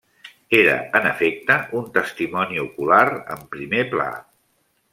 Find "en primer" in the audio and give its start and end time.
3.37-3.85